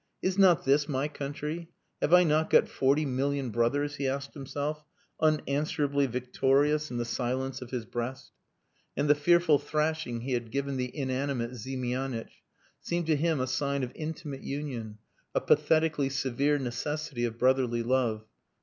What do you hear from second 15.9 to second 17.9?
severe necessity of brotherly